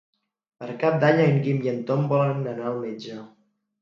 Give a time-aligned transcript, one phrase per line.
[0.61, 3.21] Per Cap d'Any en Guim i en Tom volen anar al metge.